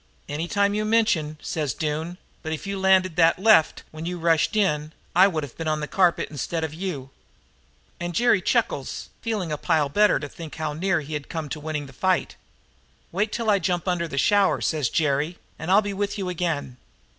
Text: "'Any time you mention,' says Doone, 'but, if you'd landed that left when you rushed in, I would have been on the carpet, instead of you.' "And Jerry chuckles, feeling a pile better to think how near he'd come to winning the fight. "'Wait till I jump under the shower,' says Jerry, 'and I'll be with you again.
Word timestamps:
"'Any 0.27 0.47
time 0.47 0.73
you 0.73 0.83
mention,' 0.83 1.37
says 1.43 1.75
Doone, 1.75 2.17
'but, 2.41 2.51
if 2.51 2.65
you'd 2.65 2.79
landed 2.79 3.17
that 3.17 3.37
left 3.37 3.83
when 3.91 4.07
you 4.07 4.17
rushed 4.17 4.55
in, 4.55 4.93
I 5.15 5.27
would 5.27 5.43
have 5.43 5.55
been 5.55 5.67
on 5.67 5.79
the 5.79 5.87
carpet, 5.87 6.31
instead 6.31 6.63
of 6.63 6.73
you.' 6.73 7.11
"And 7.99 8.15
Jerry 8.15 8.41
chuckles, 8.41 9.09
feeling 9.21 9.51
a 9.51 9.59
pile 9.59 9.89
better 9.89 10.19
to 10.19 10.27
think 10.27 10.55
how 10.55 10.73
near 10.73 11.01
he'd 11.01 11.29
come 11.29 11.49
to 11.49 11.59
winning 11.59 11.85
the 11.85 11.93
fight. 11.93 12.35
"'Wait 13.11 13.31
till 13.31 13.51
I 13.51 13.59
jump 13.59 13.87
under 13.87 14.07
the 14.07 14.17
shower,' 14.17 14.59
says 14.59 14.89
Jerry, 14.89 15.37
'and 15.59 15.69
I'll 15.69 15.83
be 15.83 15.93
with 15.93 16.17
you 16.17 16.29
again. 16.29 16.77